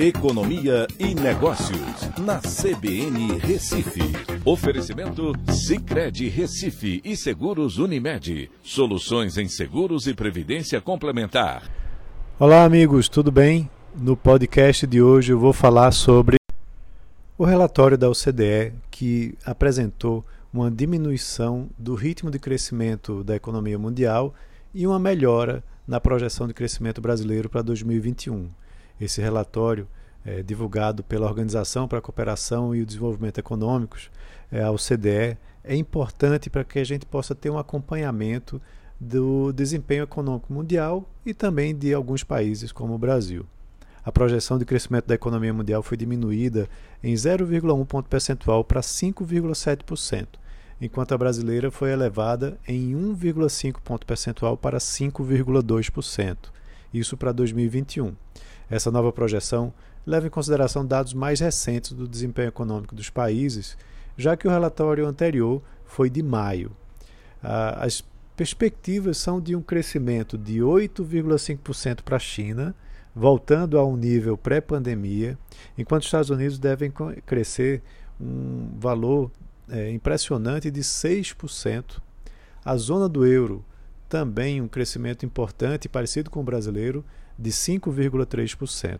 [0.00, 4.00] Economia e Negócios, na CBN Recife.
[4.44, 8.48] Oferecimento Cicred Recife e Seguros Unimed.
[8.62, 11.68] Soluções em seguros e previdência complementar.
[12.38, 13.68] Olá, amigos, tudo bem?
[13.92, 16.36] No podcast de hoje eu vou falar sobre
[17.36, 24.32] o relatório da OCDE que apresentou uma diminuição do ritmo de crescimento da economia mundial
[24.72, 28.48] e uma melhora na projeção de crescimento brasileiro para 2021.
[29.00, 29.86] Esse relatório
[30.24, 34.10] é, divulgado pela Organização para a Cooperação e o Desenvolvimento Econômicos,
[34.50, 38.60] é, a OCDE, é importante para que a gente possa ter um acompanhamento
[39.00, 43.46] do desempenho econômico mundial e também de alguns países como o Brasil.
[44.04, 46.68] A projeção de crescimento da economia mundial foi diminuída
[47.02, 50.26] em 0,1 ponto percentual para 5,7%,
[50.80, 56.36] enquanto a brasileira foi elevada em 1,5 ponto percentual para 5,2%,
[56.92, 58.14] isso para 2021.
[58.70, 59.72] Essa nova projeção
[60.06, 63.76] leva em consideração dados mais recentes do desempenho econômico dos países,
[64.16, 66.70] já que o relatório anterior foi de maio.
[67.42, 68.04] As
[68.36, 72.74] perspectivas são de um crescimento de 8,5% para a China,
[73.14, 75.38] voltando a um nível pré-pandemia,
[75.76, 76.92] enquanto os Estados Unidos devem
[77.26, 77.82] crescer
[78.20, 79.30] um valor
[79.68, 82.00] é, impressionante de 6%.
[82.64, 83.64] A zona do euro
[84.08, 87.04] também um crescimento importante, parecido com o brasileiro,
[87.38, 88.98] de 5,3%.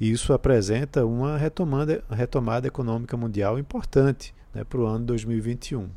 [0.00, 5.88] Isso apresenta uma retomada, retomada econômica mundial importante né, para o ano 2021.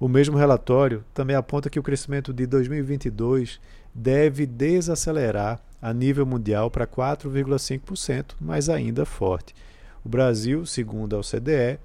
[0.00, 3.60] O mesmo relatório também aponta que o crescimento de 2022
[3.94, 9.54] deve desacelerar a nível mundial para 4,5%, mas ainda forte.
[10.04, 11.78] O Brasil, segundo a OCDE,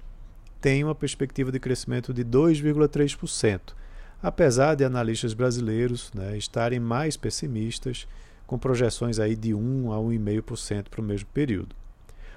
[0.60, 3.60] tem uma perspectiva de crescimento de 2,3%,
[4.22, 8.06] apesar de analistas brasileiros né, estarem mais pessimistas
[8.46, 11.74] com projeções aí de 1 a 1,5% para o mesmo período.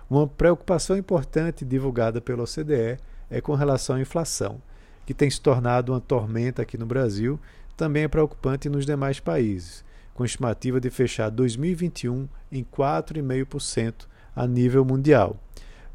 [0.09, 4.61] Uma preocupação importante divulgada pela OCDE é com relação à inflação,
[5.05, 7.39] que tem se tornado uma tormenta aqui no Brasil,
[7.75, 9.83] também é preocupante nos demais países,
[10.13, 14.05] com estimativa de fechar 2021 em 4,5%
[14.35, 15.35] a nível mundial.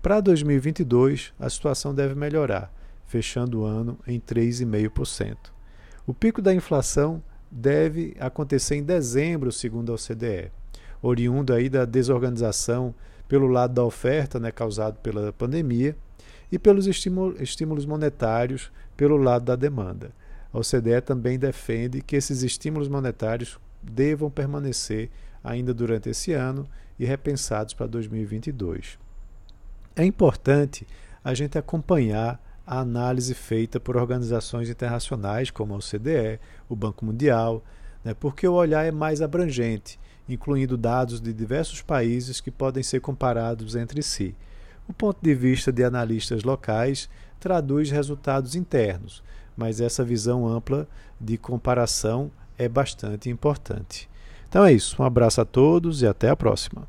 [0.02, 2.72] Para 2022, a situação deve melhorar,
[3.06, 5.57] fechando o ano em 3,5%.
[6.08, 10.50] O pico da inflação deve acontecer em dezembro, segundo a OCDE,
[11.02, 12.94] oriundo aí da desorganização
[13.28, 15.94] pelo lado da oferta, né, causado pela pandemia,
[16.50, 20.10] e pelos estímulos monetários pelo lado da demanda.
[20.50, 25.10] A OCDE também defende que esses estímulos monetários devam permanecer
[25.44, 26.66] ainda durante esse ano
[26.98, 28.98] e repensados para 2022.
[29.94, 30.86] É importante
[31.22, 37.64] a gente acompanhar a análise feita por organizações internacionais como a OCDE, o Banco Mundial,
[38.04, 39.98] né, porque o olhar é mais abrangente,
[40.28, 44.34] incluindo dados de diversos países que podem ser comparados entre si.
[44.86, 47.08] O ponto de vista de analistas locais
[47.40, 49.22] traduz resultados internos,
[49.56, 50.86] mas essa visão ampla
[51.18, 54.10] de comparação é bastante importante.
[54.46, 56.86] Então é isso, um abraço a todos e até a próxima.